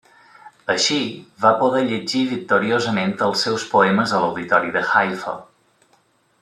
Així, 0.75 0.95
va 1.43 1.51
poder 1.59 1.81
llegir 1.91 2.21
victoriosament 2.31 3.13
els 3.29 3.47
seus 3.47 3.69
poemes 3.75 4.17
a 4.17 4.23
l'auditori 4.25 4.77
de 4.79 4.87
Haifa. 4.95 5.37